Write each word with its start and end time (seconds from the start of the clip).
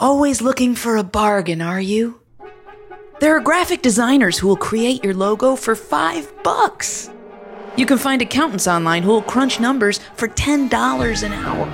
Always 0.00 0.40
looking 0.40 0.76
for 0.76 0.96
a 0.96 1.02
bargain, 1.02 1.60
are 1.60 1.80
you? 1.80 2.20
There 3.18 3.36
are 3.36 3.40
graphic 3.40 3.82
designers 3.82 4.38
who 4.38 4.46
will 4.46 4.56
create 4.56 5.02
your 5.02 5.12
logo 5.12 5.56
for 5.56 5.74
five 5.74 6.32
bucks. 6.44 7.10
You 7.76 7.84
can 7.84 7.98
find 7.98 8.22
accountants 8.22 8.68
online 8.68 9.02
who 9.02 9.10
will 9.10 9.22
crunch 9.22 9.58
numbers 9.58 9.98
for 10.14 10.28
$10 10.28 11.22
an 11.24 11.32
hour. 11.32 11.68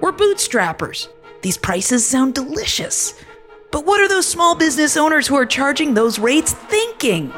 We're 0.00 0.12
bootstrappers. 0.12 1.08
These 1.42 1.58
prices 1.58 2.06
sound 2.06 2.34
delicious. 2.34 3.12
But 3.70 3.84
what 3.84 4.00
are 4.00 4.08
those 4.08 4.26
small 4.26 4.54
business 4.54 4.96
owners 4.96 5.26
who 5.26 5.36
are 5.36 5.44
charging 5.44 5.92
those 5.92 6.18
rates 6.18 6.54
thinking? 6.54 7.34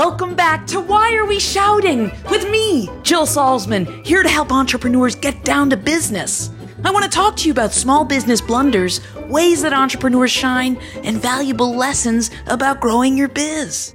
Welcome 0.00 0.34
back 0.34 0.66
to 0.68 0.80
Why 0.80 1.14
Are 1.16 1.26
We 1.26 1.38
Shouting 1.38 2.10
with 2.30 2.50
me, 2.50 2.88
Jill 3.02 3.26
Salzman, 3.26 4.02
here 4.06 4.22
to 4.22 4.30
help 4.30 4.50
entrepreneurs 4.50 5.14
get 5.14 5.44
down 5.44 5.68
to 5.68 5.76
business. 5.76 6.50
I 6.84 6.90
want 6.90 7.04
to 7.04 7.10
talk 7.10 7.36
to 7.36 7.46
you 7.46 7.52
about 7.52 7.74
small 7.74 8.06
business 8.06 8.40
blunders, 8.40 9.02
ways 9.28 9.60
that 9.60 9.74
entrepreneurs 9.74 10.30
shine, 10.30 10.78
and 11.04 11.20
valuable 11.20 11.76
lessons 11.76 12.30
about 12.46 12.80
growing 12.80 13.18
your 13.18 13.28
biz. 13.28 13.94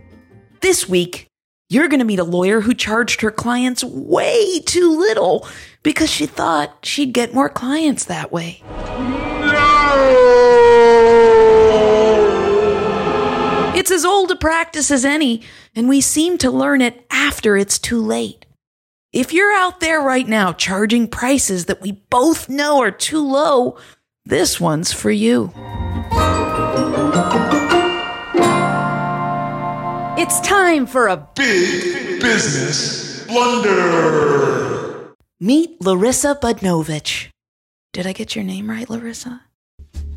This 0.62 0.88
week, 0.88 1.26
you're 1.70 1.88
going 1.88 2.02
to 2.02 2.06
meet 2.06 2.20
a 2.20 2.24
lawyer 2.24 2.62
who 2.62 2.76
charged 2.76 3.22
her 3.22 3.32
clients 3.32 3.84
way 3.84 4.60
too 4.60 4.96
little 4.96 5.48
because 5.82 6.12
she 6.12 6.28
thought 6.28 6.86
she'd 6.86 7.14
get 7.14 7.34
more 7.34 7.50
clients 7.50 8.06
that 8.06 8.32
way. 8.32 8.62
It's 13.86 13.92
as 13.92 14.04
old 14.04 14.32
a 14.32 14.36
practice 14.36 14.90
as 14.90 15.06
any, 15.06 15.44
and 15.76 15.88
we 15.88 16.02
seem 16.02 16.40
to 16.40 16.50
learn 16.50 16.82
it 16.82 17.06
after 17.12 17.56
it's 17.56 17.78
too 17.78 18.02
late. 18.02 18.44
If 19.14 19.32
you're 19.32 19.54
out 19.54 19.80
there 19.80 20.02
right 20.02 20.28
now 20.28 20.54
charging 20.54 21.08
prices 21.08 21.66
that 21.66 21.84
we 21.84 21.92
both 21.92 22.50
know 22.50 22.82
are 22.82 22.90
too 22.90 23.20
low, 23.20 23.78
this 24.26 24.60
one's 24.60 24.92
for 24.92 25.12
you. 25.12 25.54
It's 30.18 30.40
time 30.42 30.88
for 30.88 31.08
a 31.08 31.18
Big 31.36 32.20
Business 32.20 33.24
Blunder. 33.28 35.14
Meet 35.40 35.80
Larissa 35.80 36.34
Budnovich. 36.42 37.30
Did 37.94 38.08
I 38.08 38.14
get 38.14 38.36
your 38.36 38.46
name 38.46 38.68
right, 38.68 38.90
Larissa? 38.90 39.44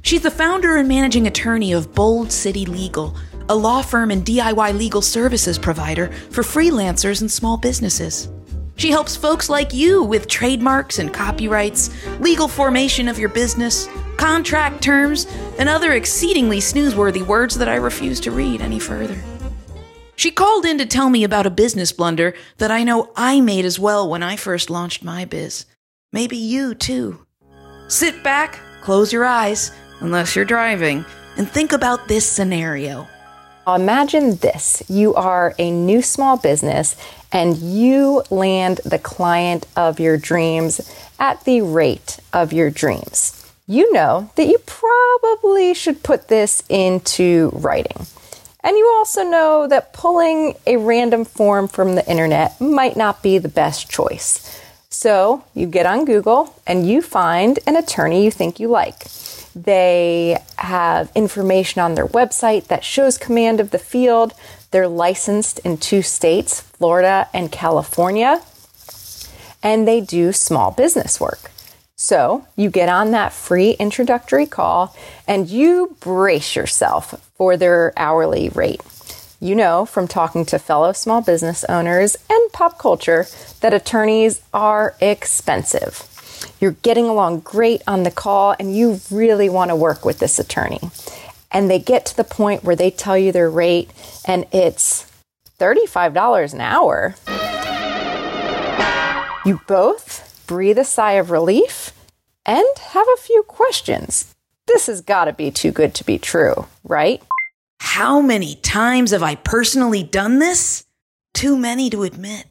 She's 0.00 0.22
the 0.22 0.30
founder 0.30 0.78
and 0.78 0.88
managing 0.88 1.27
attorney 1.27 1.75
of 1.75 1.94
Bold 1.94 2.32
City 2.32 2.64
Legal, 2.64 3.14
a 3.48 3.54
law 3.54 3.82
firm 3.82 4.10
and 4.10 4.24
DIY 4.24 4.77
legal 4.78 5.02
services 5.02 5.58
provider 5.58 6.08
for 6.30 6.42
freelancers 6.42 7.20
and 7.20 7.30
small 7.30 7.56
businesses. 7.56 8.28
She 8.77 8.91
helps 8.91 9.16
folks 9.16 9.48
like 9.50 9.74
you 9.74 10.04
with 10.04 10.28
trademarks 10.28 11.00
and 11.00 11.12
copyrights, 11.12 11.91
legal 12.20 12.46
formation 12.46 13.08
of 13.08 13.19
your 13.19 13.28
business, 13.28 13.88
contract 14.16 14.82
terms, 14.82 15.26
and 15.58 15.69
other 15.69 15.92
exceedingly 15.94 16.58
snoozeworthy 16.58 17.26
words 17.26 17.56
that 17.56 17.69
I 17.69 17.74
refuse 17.74 18.20
to 18.20 18.30
read 18.30 18.60
any 18.60 18.78
further. 18.78 19.20
She 20.14 20.30
called 20.30 20.64
in 20.64 20.78
to 20.78 20.86
tell 20.86 21.10
me 21.10 21.24
about 21.24 21.46
a 21.46 21.50
business 21.50 21.92
blunder 21.92 22.34
that 22.58 22.70
I 22.70 22.84
know 22.84 23.10
I 23.16 23.41
made 23.41 23.64
as 23.64 23.78
well 23.78 24.08
when 24.08 24.22
I 24.22 24.36
first 24.36 24.70
launched 24.70 25.02
my 25.02 25.24
biz. 25.24 25.64
Maybe 26.12 26.36
you 26.36 26.74
too. 26.74 27.24
Sit 27.88 28.22
back, 28.22 28.60
close 28.80 29.12
your 29.12 29.24
eyes, 29.24 29.72
unless 30.00 30.36
you're 30.36 30.44
driving, 30.44 31.04
and 31.36 31.48
think 31.48 31.72
about 31.72 32.08
this 32.08 32.24
scenario. 32.24 33.08
Imagine 33.74 34.36
this 34.36 34.83
you 34.88 35.14
are 35.14 35.55
a 35.58 35.70
new 35.70 36.00
small 36.00 36.38
business 36.38 36.97
and 37.30 37.56
you 37.58 38.22
land 38.30 38.80
the 38.84 38.98
client 38.98 39.66
of 39.77 40.00
your 40.00 40.16
dreams 40.16 40.80
at 41.19 41.44
the 41.44 41.60
rate 41.60 42.19
of 42.33 42.52
your 42.52 42.70
dreams. 42.70 43.34
You 43.66 43.92
know 43.92 44.30
that 44.36 44.47
you 44.47 44.58
probably 44.64 45.75
should 45.75 46.02
put 46.02 46.28
this 46.28 46.62
into 46.70 47.50
writing. 47.52 48.06
And 48.60 48.76
you 48.76 48.94
also 48.97 49.22
know 49.22 49.66
that 49.69 49.92
pulling 49.92 50.54
a 50.66 50.78
random 50.78 51.26
form 51.26 51.69
from 51.69 51.94
the 51.94 52.09
internet 52.09 52.59
might 52.60 52.97
not 52.97 53.22
be 53.22 53.37
the 53.37 53.48
best 53.48 53.91
choice. 53.91 54.62
So 54.88 55.44
you 55.54 55.66
get 55.66 55.84
on 55.84 56.06
Google 56.06 56.54
and 56.66 56.88
you 56.88 57.03
find 57.03 57.59
an 57.66 57.76
attorney 57.76 58.25
you 58.25 58.31
think 58.31 58.59
you 58.59 58.69
like. 58.69 59.04
They 59.64 60.38
have 60.56 61.10
information 61.16 61.80
on 61.80 61.94
their 61.94 62.06
website 62.06 62.69
that 62.69 62.84
shows 62.84 63.19
command 63.19 63.58
of 63.58 63.70
the 63.70 63.78
field. 63.78 64.34
They're 64.70 64.86
licensed 64.86 65.58
in 65.60 65.78
two 65.78 66.02
states, 66.02 66.60
Florida 66.60 67.28
and 67.34 67.50
California, 67.50 68.41
and 69.62 69.88
they 69.88 70.00
do 70.00 70.32
small 70.32 70.70
business 70.70 71.20
work. 71.20 71.50
So 71.97 72.47
you 72.54 72.70
get 72.70 72.88
on 72.88 73.10
that 73.10 73.32
free 73.32 73.70
introductory 73.72 74.47
call 74.47 74.94
and 75.26 75.48
you 75.48 75.97
brace 75.98 76.54
yourself 76.54 77.20
for 77.36 77.56
their 77.56 77.92
hourly 77.97 78.50
rate. 78.50 78.80
You 79.41 79.56
know 79.56 79.84
from 79.84 80.06
talking 80.06 80.44
to 80.47 80.60
fellow 80.60 80.92
small 80.92 81.20
business 81.20 81.64
owners 81.64 82.16
and 82.30 82.52
pop 82.52 82.78
culture 82.78 83.26
that 83.60 83.74
attorneys 83.74 84.41
are 84.54 84.94
expensive. 85.00 86.17
You're 86.60 86.72
getting 86.82 87.06
along 87.06 87.41
great 87.41 87.82
on 87.87 88.03
the 88.03 88.10
call 88.10 88.54
and 88.59 88.76
you 88.76 89.00
really 89.10 89.49
want 89.49 89.71
to 89.71 89.76
work 89.76 90.04
with 90.04 90.19
this 90.19 90.38
attorney. 90.38 90.81
And 91.50 91.71
they 91.71 91.78
get 91.78 92.06
to 92.06 92.16
the 92.16 92.25
point 92.25 92.65
where 92.65 92.76
they 92.76 92.91
tell 92.91 93.16
you 93.16 93.32
their 93.32 93.50
rate 93.50 93.91
and 94.25 94.47
it's 94.53 95.10
$35 95.59 96.54
an 96.54 96.60
hour. 96.60 97.15
You 99.44 99.60
both 99.66 100.44
breathe 100.47 100.78
a 100.78 100.84
sigh 100.84 101.12
of 101.12 101.31
relief 101.31 101.93
and 102.44 102.66
have 102.78 103.06
a 103.15 103.21
few 103.21 103.43
questions. 103.44 104.34
This 104.66 104.87
has 104.87 105.00
got 105.00 105.25
to 105.25 105.32
be 105.32 105.50
too 105.50 105.72
good 105.72 105.94
to 105.94 106.04
be 106.04 106.19
true, 106.19 106.66
right? 106.84 107.22
How 107.81 108.21
many 108.21 108.56
times 108.56 109.12
have 109.12 109.22
I 109.22 109.37
personally 109.37 110.03
done 110.03 110.38
this? 110.38 110.84
Too 111.32 111.56
many 111.56 111.88
to 111.91 112.03
admit. 112.03 112.47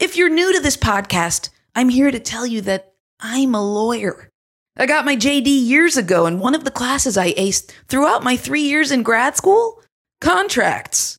If 0.00 0.16
you're 0.16 0.28
new 0.28 0.52
to 0.52 0.60
this 0.60 0.76
podcast, 0.76 1.50
I'm 1.74 1.88
here 1.88 2.10
to 2.10 2.18
tell 2.18 2.46
you 2.46 2.60
that 2.62 2.94
I'm 3.20 3.54
a 3.54 3.62
lawyer. 3.62 4.30
I 4.76 4.86
got 4.86 5.06
my 5.06 5.16
JD 5.16 5.46
years 5.46 5.96
ago, 5.96 6.26
and 6.26 6.40
one 6.40 6.54
of 6.54 6.64
the 6.64 6.70
classes 6.70 7.16
I 7.16 7.32
aced 7.32 7.70
throughout 7.88 8.22
my 8.22 8.36
three 8.36 8.62
years 8.62 8.90
in 8.90 9.02
grad 9.02 9.36
school 9.36 9.82
contracts. 10.20 11.16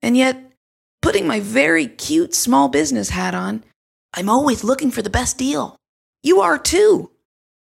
And 0.00 0.16
yet, 0.16 0.52
putting 1.02 1.26
my 1.26 1.40
very 1.40 1.86
cute 1.86 2.34
small 2.34 2.68
business 2.68 3.10
hat 3.10 3.34
on, 3.34 3.62
I'm 4.14 4.30
always 4.30 4.64
looking 4.64 4.90
for 4.90 5.02
the 5.02 5.10
best 5.10 5.36
deal. 5.36 5.76
You 6.22 6.40
are 6.40 6.58
too. 6.58 7.10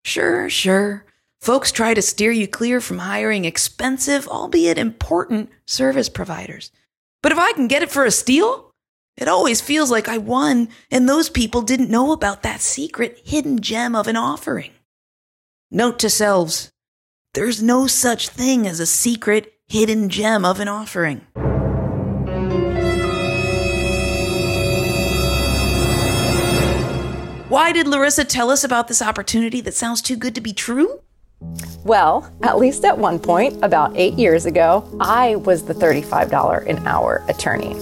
Sure, 0.04 0.50
sure. 0.50 1.06
Folks 1.40 1.72
try 1.72 1.94
to 1.94 2.02
steer 2.02 2.30
you 2.30 2.46
clear 2.46 2.82
from 2.82 2.98
hiring 2.98 3.46
expensive, 3.46 4.28
albeit 4.28 4.76
important, 4.76 5.48
service 5.66 6.10
providers. 6.10 6.70
But 7.22 7.32
if 7.32 7.38
I 7.38 7.52
can 7.52 7.66
get 7.66 7.82
it 7.82 7.90
for 7.90 8.04
a 8.04 8.10
steal, 8.10 8.69
it 9.16 9.28
always 9.28 9.60
feels 9.60 9.90
like 9.90 10.08
I 10.08 10.18
won, 10.18 10.68
and 10.90 11.08
those 11.08 11.28
people 11.28 11.62
didn't 11.62 11.90
know 11.90 12.12
about 12.12 12.42
that 12.42 12.60
secret 12.60 13.20
hidden 13.24 13.60
gem 13.60 13.94
of 13.94 14.06
an 14.06 14.16
offering. 14.16 14.70
Note 15.70 15.98
to 16.00 16.10
selves 16.10 16.70
there's 17.34 17.62
no 17.62 17.86
such 17.86 18.28
thing 18.28 18.66
as 18.66 18.80
a 18.80 18.86
secret 18.86 19.52
hidden 19.68 20.08
gem 20.08 20.44
of 20.44 20.58
an 20.58 20.66
offering. 20.66 21.20
Why 27.48 27.72
did 27.72 27.86
Larissa 27.86 28.24
tell 28.24 28.50
us 28.50 28.64
about 28.64 28.88
this 28.88 29.00
opportunity 29.00 29.60
that 29.60 29.74
sounds 29.74 30.02
too 30.02 30.16
good 30.16 30.34
to 30.34 30.40
be 30.40 30.52
true? 30.52 31.00
Well, 31.84 32.32
at 32.42 32.58
least 32.58 32.84
at 32.84 32.98
one 32.98 33.18
point, 33.18 33.62
about 33.62 33.96
eight 33.96 34.14
years 34.14 34.44
ago, 34.46 34.88
I 35.00 35.36
was 35.36 35.64
the 35.64 35.74
$35 35.74 36.66
an 36.68 36.86
hour 36.86 37.24
attorney. 37.28 37.74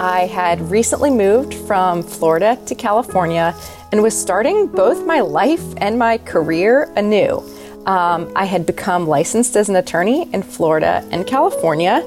I 0.00 0.26
had 0.26 0.60
recently 0.70 1.10
moved 1.10 1.54
from 1.54 2.04
Florida 2.04 2.56
to 2.66 2.74
California 2.76 3.52
and 3.90 4.00
was 4.00 4.16
starting 4.16 4.68
both 4.68 5.04
my 5.04 5.20
life 5.20 5.64
and 5.78 5.98
my 5.98 6.18
career 6.18 6.92
anew. 6.94 7.42
Um, 7.84 8.30
I 8.36 8.44
had 8.44 8.64
become 8.64 9.08
licensed 9.08 9.56
as 9.56 9.68
an 9.68 9.74
attorney 9.74 10.32
in 10.32 10.44
Florida 10.44 11.04
and 11.10 11.26
California, 11.26 12.04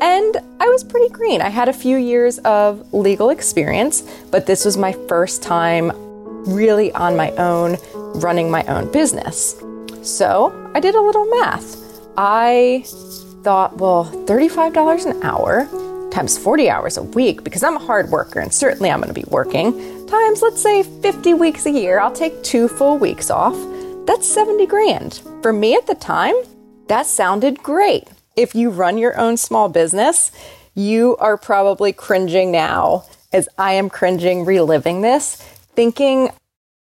and 0.00 0.36
I 0.60 0.68
was 0.68 0.84
pretty 0.84 1.08
green. 1.08 1.40
I 1.40 1.48
had 1.48 1.68
a 1.68 1.72
few 1.72 1.96
years 1.96 2.38
of 2.40 2.94
legal 2.94 3.30
experience, 3.30 4.02
but 4.30 4.46
this 4.46 4.64
was 4.64 4.76
my 4.76 4.92
first 5.08 5.42
time 5.42 5.90
really 6.46 6.92
on 6.92 7.16
my 7.16 7.32
own, 7.32 7.76
running 8.20 8.52
my 8.52 8.62
own 8.66 8.92
business. 8.92 9.60
So 10.02 10.70
I 10.76 10.80
did 10.80 10.94
a 10.94 11.00
little 11.00 11.26
math. 11.26 11.76
I 12.16 12.84
thought, 13.42 13.78
well, 13.78 14.04
$35 14.26 15.06
an 15.06 15.22
hour 15.24 15.68
times 16.12 16.36
40 16.36 16.68
hours 16.68 16.96
a 16.98 17.02
week, 17.02 17.42
because 17.42 17.62
I'm 17.62 17.76
a 17.76 17.84
hard 17.84 18.10
worker 18.10 18.38
and 18.38 18.52
certainly 18.52 18.90
I'm 18.90 19.00
going 19.00 19.12
to 19.12 19.18
be 19.18 19.28
working, 19.28 20.06
times 20.06 20.42
let's 20.42 20.62
say 20.62 20.82
50 20.82 21.34
weeks 21.34 21.66
a 21.66 21.70
year, 21.70 21.98
I'll 21.98 22.12
take 22.12 22.42
two 22.42 22.68
full 22.68 22.98
weeks 22.98 23.30
off. 23.30 23.56
That's 24.06 24.28
70 24.28 24.66
grand. 24.66 25.22
For 25.42 25.52
me 25.52 25.74
at 25.74 25.86
the 25.86 25.94
time, 25.94 26.34
that 26.88 27.06
sounded 27.06 27.62
great. 27.62 28.08
If 28.36 28.54
you 28.54 28.70
run 28.70 28.98
your 28.98 29.18
own 29.18 29.36
small 29.36 29.68
business, 29.68 30.30
you 30.74 31.16
are 31.16 31.36
probably 31.36 31.92
cringing 31.92 32.52
now 32.52 33.04
as 33.32 33.48
I 33.56 33.72
am 33.72 33.88
cringing 33.88 34.44
reliving 34.44 35.00
this, 35.00 35.36
thinking 35.74 36.30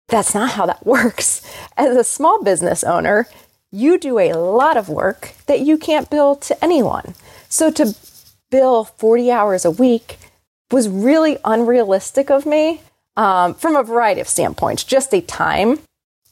that's 0.07 0.35
not 0.35 0.51
how 0.51 0.67
that 0.67 0.85
works. 0.85 1.41
As 1.77 1.95
a 1.95 2.03
small 2.03 2.43
business 2.43 2.83
owner, 2.83 3.27
you 3.71 3.97
do 3.97 4.19
a 4.19 4.33
lot 4.33 4.77
of 4.77 4.87
work 4.87 5.33
that 5.47 5.61
you 5.61 5.77
can't 5.77 6.09
bill 6.09 6.35
to 6.35 6.63
anyone. 6.63 7.15
So 7.49 7.71
to 7.71 7.95
bill 8.49 8.83
40 8.83 9.31
hours 9.31 9.65
a 9.65 9.71
week 9.71 10.17
was 10.71 10.89
really 10.89 11.37
unrealistic 11.45 12.29
of 12.29 12.45
me 12.45 12.81
um, 13.17 13.53
from 13.53 13.75
a 13.75 13.83
variety 13.83 14.21
of 14.21 14.27
standpoints, 14.27 14.83
just 14.83 15.13
a 15.13 15.21
time 15.21 15.79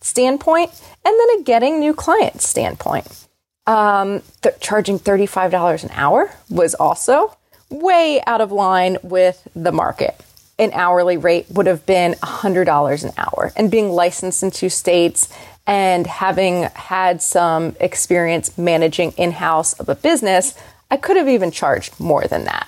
standpoint, 0.02 0.70
and 1.06 1.20
then 1.20 1.40
a 1.40 1.44
getting 1.44 1.80
new 1.80 1.94
clients 1.94 2.48
standpoint. 2.48 3.28
Um, 3.66 4.22
th- 4.42 4.56
charging 4.60 5.00
$35 5.00 5.84
an 5.84 5.92
hour 5.94 6.32
was 6.50 6.76
also 6.76 7.38
way 7.70 8.22
out 8.28 8.42
of 8.42 8.52
line 8.52 8.98
with 9.02 9.48
the 9.56 9.72
market. 9.72 10.20
An 10.60 10.72
hourly 10.74 11.18
rate 11.18 11.48
would 11.50 11.66
have 11.66 11.86
been 11.86 12.14
$100 12.14 13.04
an 13.04 13.12
hour. 13.18 13.52
And 13.56 13.72
being 13.72 13.90
licensed 13.90 14.44
in 14.44 14.52
two 14.52 14.70
states 14.70 15.34
and 15.66 16.06
having 16.06 16.64
had 16.76 17.22
some 17.22 17.76
experience 17.80 18.58
managing 18.58 19.14
in 19.14 19.32
house 19.32 19.74
of 19.74 19.88
a 19.88 19.96
business, 19.96 20.56
I 20.94 20.98
could 20.98 21.18
have 21.18 21.28
even 21.28 21.50
charged 21.50 22.00
more 22.00 22.28
than 22.28 22.46
that. 22.46 22.68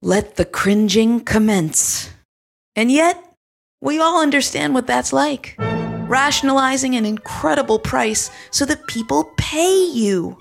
Let 0.00 0.36
the 0.36 0.46
cringing 0.46 1.20
commence. 1.20 2.08
And 2.74 2.90
yet, 2.90 3.22
we 3.82 4.00
all 4.00 4.22
understand 4.22 4.72
what 4.72 4.86
that's 4.86 5.12
like. 5.12 5.54
Rationalizing 5.58 6.96
an 6.96 7.04
incredible 7.04 7.78
price 7.78 8.30
so 8.50 8.64
that 8.64 8.86
people 8.86 9.30
pay 9.36 9.84
you. 9.84 10.38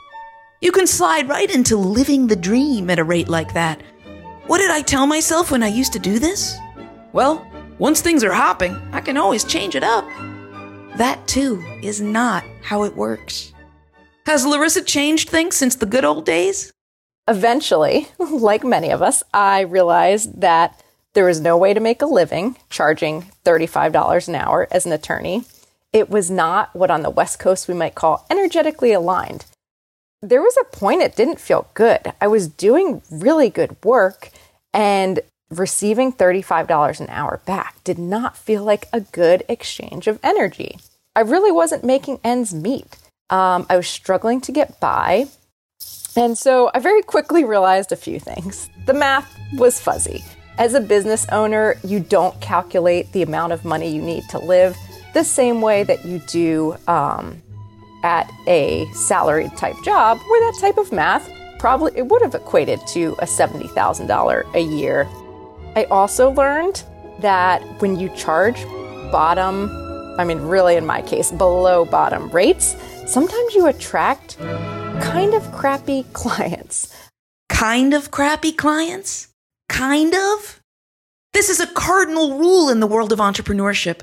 You 0.61 0.71
can 0.71 0.87
slide 0.87 1.27
right 1.27 1.53
into 1.53 1.75
living 1.75 2.27
the 2.27 2.37
dream 2.37 2.89
at 2.89 2.99
a 2.99 3.03
rate 3.03 3.27
like 3.27 3.53
that. 3.53 3.81
What 4.47 4.59
did 4.59 4.71
I 4.71 4.81
tell 4.81 5.05
myself 5.05 5.51
when 5.51 5.61
I 5.61 5.67
used 5.67 5.91
to 5.91 5.99
do 5.99 6.19
this? 6.19 6.55
Well, 7.11 7.45
once 7.79 7.99
things 7.99 8.23
are 8.23 8.31
hopping, 8.31 8.77
I 8.93 9.01
can 9.01 9.17
always 9.17 9.43
change 9.43 9.75
it 9.75 9.83
up. 9.83 10.05
That 10.95 11.19
too 11.27 11.61
is 11.81 11.99
not 11.99 12.45
how 12.61 12.83
it 12.83 12.95
works. 12.95 13.51
Has 14.25 14.45
Larissa 14.45 14.81
changed 14.81 15.27
things 15.27 15.57
since 15.57 15.75
the 15.75 15.85
good 15.85 16.05
old 16.05 16.25
days? 16.25 16.72
Eventually, 17.27 18.07
like 18.19 18.63
many 18.63 18.89
of 18.89 19.01
us, 19.01 19.23
I 19.33 19.61
realized 19.61 20.41
that 20.41 20.79
there 21.13 21.25
was 21.25 21.39
no 21.39 21.57
way 21.57 21.73
to 21.73 21.79
make 21.79 22.01
a 22.01 22.07
living 22.07 22.57
charging 22.69 23.31
$35 23.45 24.27
an 24.27 24.35
hour 24.35 24.67
as 24.71 24.85
an 24.85 24.91
attorney. 24.91 25.45
It 25.91 26.09
was 26.09 26.31
not 26.31 26.75
what 26.75 26.89
on 26.89 27.03
the 27.03 27.09
West 27.09 27.39
Coast 27.39 27.67
we 27.67 27.75
might 27.75 27.95
call 27.95 28.25
energetically 28.31 28.93
aligned. 28.93 29.45
There 30.21 30.41
was 30.41 30.57
a 30.59 30.75
point 30.75 31.01
it 31.01 31.15
didn't 31.15 31.39
feel 31.39 31.67
good. 31.73 32.13
I 32.19 32.27
was 32.27 32.47
doing 32.47 33.01
really 33.11 33.49
good 33.49 33.75
work 33.83 34.31
and 34.73 35.19
receiving 35.51 36.11
$35 36.11 36.99
an 36.99 37.09
hour 37.09 37.41
back 37.45 37.83
did 37.83 37.99
not 37.99 38.37
feel 38.37 38.63
like 38.63 38.87
a 38.91 39.01
good 39.01 39.43
exchange 39.47 40.07
of 40.07 40.19
energy. 40.23 40.79
I 41.15 41.21
really 41.21 41.51
wasn't 41.51 41.83
making 41.83 42.19
ends 42.23 42.53
meet. 42.53 42.97
Um, 43.29 43.67
I 43.69 43.77
was 43.77 43.87
struggling 43.87 44.41
to 44.41 44.51
get 44.51 44.79
by. 44.79 45.27
And 46.15 46.37
so 46.37 46.69
I 46.73 46.79
very 46.79 47.01
quickly 47.01 47.43
realized 47.43 47.91
a 47.91 47.95
few 47.95 48.19
things. 48.19 48.69
The 48.85 48.93
math 48.93 49.33
was 49.53 49.79
fuzzy. 49.79 50.23
As 50.57 50.75
a 50.75 50.81
business 50.81 51.25
owner, 51.31 51.75
you 51.83 51.99
don't 51.99 52.39
calculate 52.39 53.11
the 53.11 53.23
amount 53.23 53.53
of 53.53 53.65
money 53.65 53.93
you 53.93 54.01
need 54.01 54.23
to 54.29 54.37
live 54.37 54.77
the 55.13 55.23
same 55.23 55.61
way 55.61 55.83
that 55.83 56.05
you 56.05 56.19
do 56.27 56.75
um, 56.87 57.41
at 58.03 58.29
a 58.47 58.85
salaried 58.93 59.55
type 59.57 59.75
job, 59.83 60.19
where 60.19 60.51
that 60.51 60.59
type 60.59 60.77
of 60.77 60.91
math 60.91 61.29
probably 61.57 61.91
it 61.95 62.07
would 62.07 62.21
have 62.21 62.35
equated 62.35 62.79
to 62.87 63.15
a 63.19 63.25
$70,000 63.25 64.53
a 64.55 64.59
year. 64.59 65.07
I 65.75 65.85
also 65.85 66.31
learned 66.31 66.83
that 67.19 67.61
when 67.81 67.97
you 67.97 68.09
charge 68.09 68.63
bottom, 69.11 69.69
I 70.19 70.25
mean, 70.25 70.39
really 70.41 70.75
in 70.75 70.85
my 70.85 71.01
case, 71.01 71.31
below 71.31 71.85
bottom 71.85 72.29
rates, 72.29 72.75
sometimes 73.07 73.55
you 73.55 73.67
attract 73.67 74.37
kind 75.01 75.33
of 75.33 75.51
crappy 75.51 76.03
clients. 76.13 76.93
Kind 77.49 77.93
of 77.93 78.11
crappy 78.11 78.51
clients? 78.51 79.29
Kind 79.69 80.13
of? 80.13 80.59
This 81.33 81.49
is 81.49 81.59
a 81.59 81.67
cardinal 81.67 82.37
rule 82.37 82.69
in 82.69 82.79
the 82.79 82.87
world 82.87 83.11
of 83.11 83.19
entrepreneurship. 83.19 84.01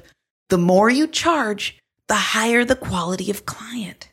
The 0.49 0.59
more 0.59 0.91
you 0.91 1.07
charge, 1.07 1.79
the 2.09 2.15
higher 2.15 2.65
the 2.65 2.77
quality 2.77 3.31
of 3.31 3.47
client. 3.47 4.09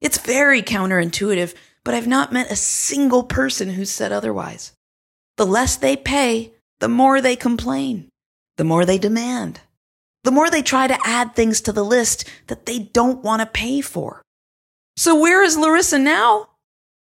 It's 0.00 0.18
very 0.18 0.62
counterintuitive, 0.62 1.54
but 1.84 1.94
I've 1.94 2.06
not 2.06 2.32
met 2.32 2.50
a 2.50 2.56
single 2.56 3.22
person 3.22 3.70
who 3.70 3.84
said 3.84 4.12
otherwise. 4.12 4.72
The 5.36 5.46
less 5.46 5.76
they 5.76 5.96
pay, 5.96 6.54
the 6.80 6.88
more 6.88 7.20
they 7.20 7.36
complain, 7.36 8.08
the 8.56 8.64
more 8.64 8.86
they 8.86 8.98
demand, 8.98 9.60
the 10.22 10.30
more 10.30 10.48
they 10.48 10.62
try 10.62 10.86
to 10.86 10.98
add 11.04 11.34
things 11.34 11.60
to 11.62 11.72
the 11.72 11.84
list 11.84 12.24
that 12.46 12.64
they 12.64 12.78
don't 12.78 13.22
want 13.22 13.40
to 13.40 13.46
pay 13.46 13.82
for. 13.82 14.22
So, 14.96 15.18
where 15.18 15.42
is 15.42 15.56
Larissa 15.56 15.98
now? 15.98 16.50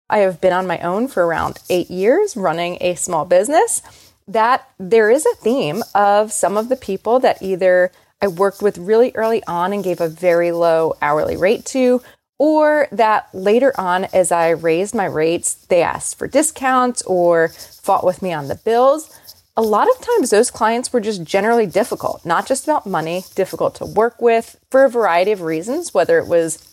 I 0.09 0.19
have 0.19 0.41
been 0.41 0.53
on 0.53 0.69
my 0.69 0.79
own 0.81 1.09
for 1.09 1.27
around 1.27 1.59
eight 1.69 1.91
years 1.91 2.37
running 2.37 2.79
a 2.81 2.95
small 2.95 3.25
business. 3.25 3.83
That 4.29 4.69
there 4.79 5.11
is 5.11 5.27
a 5.27 5.35
theme 5.35 5.83
of 5.93 6.33
some 6.33 6.57
of 6.57 6.69
the 6.69 6.77
people 6.77 7.19
that 7.21 7.43
either 7.43 7.91
I 8.21 8.29
worked 8.29 8.63
with 8.63 8.79
really 8.79 9.11
early 9.17 9.43
on 9.49 9.73
and 9.73 9.83
gave 9.83 10.01
a 10.01 10.09
very 10.09 10.53
low 10.53 10.95
hourly 11.03 11.37
rate 11.37 11.65
to, 11.67 12.01
or 12.39 12.87
that 12.93 13.29
later 13.35 13.73
on, 13.77 14.05
as 14.13 14.31
I 14.31 14.51
raised 14.51 14.95
my 14.95 15.07
rates, 15.07 15.55
they 15.55 15.83
asked 15.83 16.19
for 16.19 16.29
discounts 16.29 17.03
or 17.03 17.49
fought 17.49 18.05
with 18.05 18.23
me 18.23 18.33
on 18.33 18.47
the 18.47 18.55
bills. 18.55 19.11
A 19.57 19.63
lot 19.63 19.91
of 19.91 20.01
times, 20.01 20.31
those 20.31 20.53
clients 20.53 20.93
were 20.93 21.01
just 21.01 21.25
generally 21.25 21.67
difficult, 21.67 22.25
not 22.25 22.47
just 22.47 22.63
about 22.63 22.87
money, 22.87 23.25
difficult 23.35 23.75
to 23.77 23.87
work 23.87 24.23
with 24.23 24.57
for 24.71 24.85
a 24.85 24.89
variety 24.89 25.33
of 25.33 25.41
reasons, 25.41 25.93
whether 25.93 26.19
it 26.19 26.29
was 26.29 26.72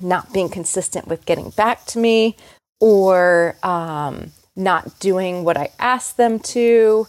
not 0.00 0.32
being 0.32 0.48
consistent 0.48 1.06
with 1.06 1.24
getting 1.26 1.50
back 1.50 1.84
to 1.86 1.98
me 1.98 2.36
or 2.80 3.56
um, 3.62 4.32
not 4.56 4.98
doing 4.98 5.44
what 5.44 5.56
I 5.56 5.70
asked 5.78 6.16
them 6.16 6.38
to 6.40 7.06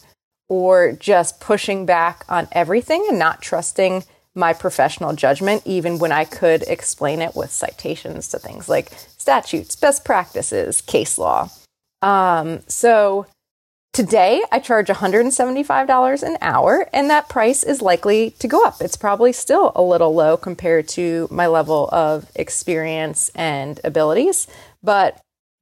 or 0.50 0.92
just 0.92 1.40
pushing 1.40 1.86
back 1.86 2.26
on 2.30 2.48
everything 2.52 3.06
and 3.10 3.18
not 3.18 3.42
trusting 3.42 4.04
my 4.36 4.54
professional 4.54 5.14
judgment, 5.14 5.62
even 5.66 6.00
when 6.00 6.12
I 6.12 6.26
could 6.26 6.64
explain 6.64 7.22
it 7.22 7.36
with 7.36 7.52
citations 7.52 8.28
to 8.30 8.40
things 8.40 8.68
like 8.68 8.90
statutes, 9.18 9.76
best 9.76 10.04
practices, 10.04 10.82
case 10.82 11.18
law. 11.18 11.50
Um, 12.02 12.62
so 12.68 13.28
today 13.94 14.44
I 14.52 14.60
charge 14.60 14.88
$175 14.88 16.24
an 16.24 16.38
hour, 16.42 16.90
and 16.92 17.10
that 17.10 17.30
price 17.30 17.64
is 17.64 17.82
likely 17.82 18.32
to 18.40 18.48
go 18.48 18.66
up. 18.66 18.82
It's 18.82 18.98
probably 18.98 19.32
still 19.32 19.72
a 19.76 19.82
little 19.82 20.14
low 20.14 20.36
compared 20.36 20.88
to 20.90 21.28
my 21.32 21.48
level 21.48 21.90
of 21.92 22.30
experience 22.36 23.30
and 23.36 23.80
abilities, 23.84 24.48
but 24.82 25.22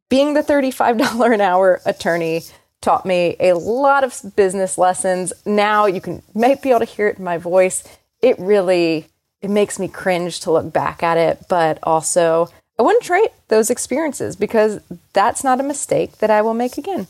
being 0.09 0.33
the 0.33 0.41
$35 0.41 1.33
an 1.33 1.41
hour 1.41 1.81
attorney 1.85 2.41
taught 2.81 3.05
me 3.05 3.35
a 3.39 3.53
lot 3.53 4.03
of 4.03 4.35
business 4.35 4.77
lessons. 4.77 5.31
Now 5.45 5.85
you 5.85 6.01
can 6.01 6.23
might 6.33 6.61
be 6.61 6.69
able 6.69 6.79
to 6.79 6.85
hear 6.85 7.07
it 7.07 7.19
in 7.19 7.23
my 7.23 7.37
voice. 7.37 7.83
It 8.21 8.39
really 8.39 9.05
it 9.41 9.49
makes 9.49 9.79
me 9.79 9.87
cringe 9.87 10.39
to 10.41 10.51
look 10.51 10.73
back 10.73 11.03
at 11.03 11.17
it, 11.17 11.45
but 11.47 11.79
also 11.83 12.49
I 12.79 12.83
wouldn't 12.83 13.03
trade 13.03 13.29
those 13.49 13.69
experiences 13.69 14.35
because 14.35 14.79
that's 15.13 15.43
not 15.43 15.59
a 15.59 15.63
mistake 15.63 16.17
that 16.17 16.31
I 16.31 16.41
will 16.41 16.55
make 16.55 16.77
again. 16.77 17.07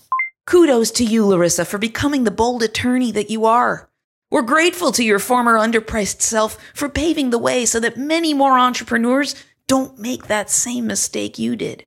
Kudos 0.52 0.92
to 0.92 1.06
you, 1.06 1.26
Larissa, 1.26 1.64
for 1.64 1.78
becoming 1.78 2.26
the 2.26 2.30
bold 2.30 2.62
attorney 2.62 3.10
that 3.14 3.30
you 3.30 3.46
are. 3.46 3.88
We're 4.30 4.42
grateful 4.42 4.92
to 4.92 5.02
your 5.02 5.18
former 5.18 5.58
underpriced 5.58 6.22
self 6.22 6.58
for 6.74 6.90
paving 6.90 7.30
the 7.30 7.38
way 7.38 7.66
so 7.66 7.80
that 7.80 7.96
many 7.96 8.34
more 8.34 8.60
entrepreneurs 8.60 9.34
don't 9.68 9.98
make 9.98 10.28
that 10.28 10.50
same 10.50 10.88
mistake 10.88 11.40
you 11.40 11.56
did. 11.56 11.86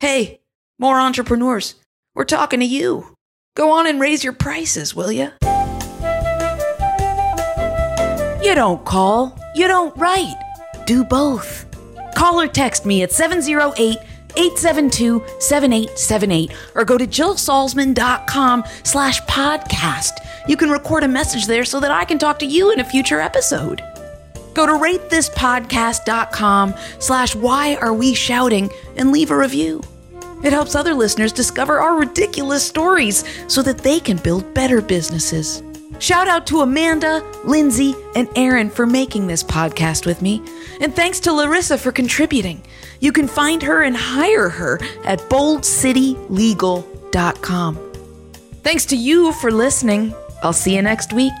Hey, 0.00 0.40
more 0.76 0.98
entrepreneurs, 0.98 1.76
we're 2.16 2.24
talking 2.24 2.58
to 2.58 2.66
you. 2.66 3.14
Go 3.54 3.70
on 3.70 3.86
and 3.86 4.00
raise 4.00 4.24
your 4.24 4.32
prices, 4.32 4.92
will 4.92 5.12
you? 5.12 5.30
You 8.42 8.56
don't 8.56 8.84
call, 8.84 9.38
you 9.54 9.68
don't 9.68 9.96
write. 9.96 10.34
Do 10.84 11.04
both. 11.04 11.64
Call 12.16 12.40
or 12.40 12.48
text 12.48 12.84
me 12.84 13.04
at 13.04 13.12
708 13.12 13.98
872 14.36 15.22
7878 15.38 16.52
or 16.74 16.84
go 16.84 16.98
to 16.98 17.06
jillsalzman.com 17.06 18.64
slash 18.82 19.20
podcast. 19.22 20.10
You 20.48 20.56
can 20.56 20.70
record 20.70 21.04
a 21.04 21.08
message 21.08 21.46
there 21.46 21.64
so 21.64 21.80
that 21.80 21.90
I 21.90 22.04
can 22.04 22.18
talk 22.18 22.38
to 22.40 22.46
you 22.46 22.72
in 22.72 22.80
a 22.80 22.84
future 22.84 23.20
episode. 23.20 23.82
Go 24.54 24.66
to 24.66 24.72
ratethispodcast.com 24.72 26.74
slash 26.98 27.34
why 27.34 27.76
are 27.76 27.94
we 27.94 28.14
shouting 28.14 28.70
and 28.96 29.12
leave 29.12 29.30
a 29.30 29.36
review. 29.36 29.82
It 30.42 30.52
helps 30.52 30.74
other 30.74 30.94
listeners 30.94 31.32
discover 31.32 31.80
our 31.80 31.98
ridiculous 31.98 32.66
stories 32.66 33.24
so 33.46 33.62
that 33.62 33.78
they 33.78 34.00
can 34.00 34.16
build 34.16 34.54
better 34.54 34.80
businesses. 34.80 35.62
Shout 35.98 36.28
out 36.28 36.46
to 36.46 36.60
Amanda, 36.60 37.22
Lindsay, 37.44 37.94
and 38.16 38.26
Aaron 38.34 38.70
for 38.70 38.86
making 38.86 39.26
this 39.26 39.44
podcast 39.44 40.06
with 40.06 40.22
me. 40.22 40.42
And 40.80 40.96
thanks 40.96 41.20
to 41.20 41.32
Larissa 41.32 41.76
for 41.76 41.92
contributing. 41.92 42.62
You 43.00 43.12
can 43.12 43.26
find 43.26 43.60
her 43.62 43.82
and 43.82 43.96
hire 43.96 44.48
her 44.48 44.78
at 45.04 45.18
boldcitylegal.com. 45.30 47.78
Thanks 48.62 48.86
to 48.86 48.96
you 48.96 49.32
for 49.32 49.50
listening. 49.50 50.14
I'll 50.42 50.52
see 50.52 50.76
you 50.76 50.82
next 50.82 51.12
week. 51.12 51.32